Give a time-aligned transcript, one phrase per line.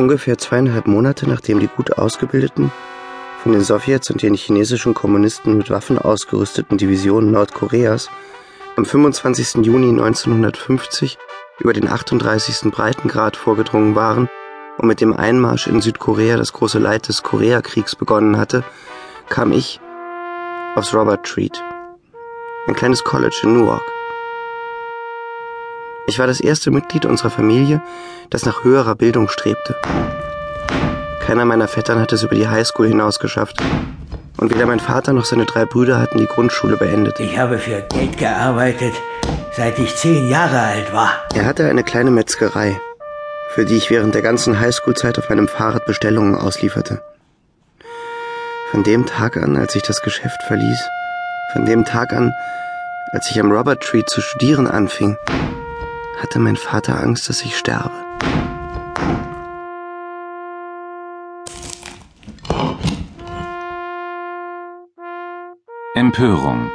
[0.00, 2.72] Ungefähr zweieinhalb Monate nachdem die gut ausgebildeten,
[3.42, 8.08] von den Sowjets und den chinesischen Kommunisten mit Waffen ausgerüsteten Divisionen Nordkoreas
[8.76, 9.56] am 25.
[9.66, 11.18] Juni 1950
[11.58, 12.72] über den 38.
[12.72, 14.30] Breitengrad vorgedrungen waren
[14.78, 18.64] und mit dem Einmarsch in Südkorea das große Leid des Koreakriegs begonnen hatte,
[19.28, 19.80] kam ich
[20.76, 21.62] aufs Robert Treat,
[22.66, 23.82] ein kleines College in Newark.
[26.10, 27.80] Ich war das erste Mitglied unserer Familie,
[28.30, 29.76] das nach höherer Bildung strebte.
[31.20, 33.62] Keiner meiner Vettern hatte es über die Highschool hinaus geschafft.
[34.36, 37.20] Und weder mein Vater noch seine drei Brüder hatten die Grundschule beendet.
[37.20, 38.92] Ich habe für Geld gearbeitet,
[39.52, 41.12] seit ich zehn Jahre alt war.
[41.32, 42.80] Er hatte eine kleine Metzgerei,
[43.50, 47.04] für die ich während der ganzen Highschool-Zeit auf meinem Fahrrad Bestellungen auslieferte.
[48.72, 50.88] Von dem Tag an, als ich das Geschäft verließ,
[51.52, 52.32] von dem Tag an,
[53.12, 55.16] als ich am Robert Tree zu studieren anfing,
[56.20, 57.90] hatte mein Vater Angst, dass ich sterbe.
[65.94, 66.70] Empörung.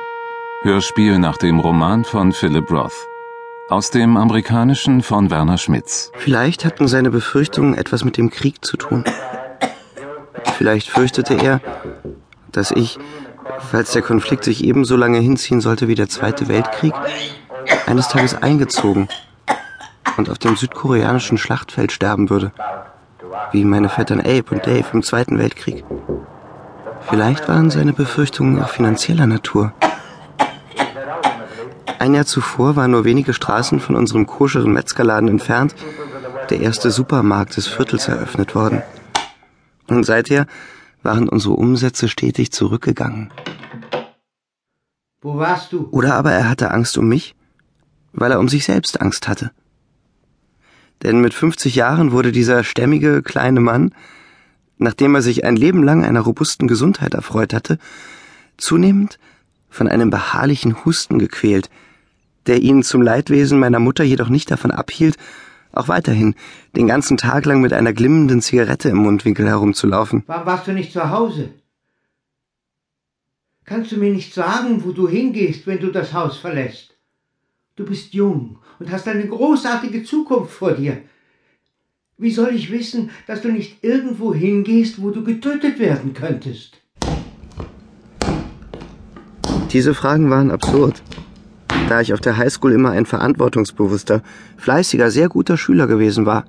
[0.63, 3.07] Hörspiel nach dem Roman von Philip Roth.
[3.69, 6.11] Aus dem amerikanischen von Werner Schmitz.
[6.15, 9.03] Vielleicht hatten seine Befürchtungen etwas mit dem Krieg zu tun.
[10.57, 11.61] Vielleicht fürchtete er,
[12.51, 12.97] dass ich,
[13.59, 16.93] falls der Konflikt sich ebenso lange hinziehen sollte wie der Zweite Weltkrieg,
[17.87, 19.07] eines Tages eingezogen
[20.17, 22.51] und auf dem südkoreanischen Schlachtfeld sterben würde,
[23.51, 25.83] wie meine Vettern Abe und Dave im Zweiten Weltkrieg.
[27.01, 29.73] Vielleicht waren seine Befürchtungen auch finanzieller Natur.
[31.99, 35.75] Ein Jahr zuvor war nur wenige Straßen von unserem koscheren Metzgerladen entfernt
[36.49, 38.83] der erste Supermarkt des Viertels eröffnet worden.
[39.87, 40.45] Und seither
[41.03, 43.31] waren unsere Umsätze stetig zurückgegangen.
[45.21, 45.87] Wo warst du?
[45.91, 47.35] Oder aber er hatte Angst um mich,
[48.13, 49.51] weil er um sich selbst Angst hatte.
[51.05, 53.93] Denn mit 50 Jahren wurde dieser stämmige kleine Mann,
[54.79, 57.77] nachdem er sich ein Leben lang einer robusten Gesundheit erfreut hatte,
[58.57, 59.19] zunehmend
[59.69, 61.69] von einem beharrlichen Husten gequält,
[62.47, 65.17] der ihn zum Leidwesen meiner Mutter jedoch nicht davon abhielt,
[65.73, 66.33] auch weiterhin
[66.75, 70.23] den ganzen Tag lang mit einer glimmenden Zigarette im Mundwinkel herumzulaufen.
[70.25, 71.49] Warum warst du nicht zu Hause?
[73.63, 76.94] Kannst du mir nicht sagen, wo du hingehst, wenn du das Haus verlässt?
[77.77, 80.99] Du bist jung und hast eine großartige Zukunft vor dir.
[82.17, 86.81] Wie soll ich wissen, dass du nicht irgendwo hingehst, wo du getötet werden könntest?
[89.73, 91.03] Diese Fragen waren absurd,
[91.89, 94.23] da ich auf der Highschool immer ein verantwortungsbewusster,
[94.55, 96.45] fleißiger, sehr guter Schüler gewesen war,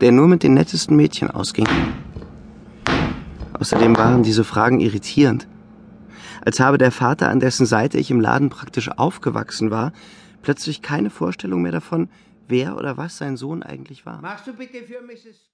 [0.00, 1.66] der nur mit den nettesten Mädchen ausging.
[3.54, 5.48] Außerdem waren diese Fragen irritierend,
[6.44, 9.92] als habe der Vater, an dessen Seite ich im Laden praktisch aufgewachsen war,
[10.42, 12.08] plötzlich keine Vorstellung mehr davon,
[12.48, 14.20] wer oder was sein Sohn eigentlich war.
[14.20, 15.50] Machst du bitte für Mrs.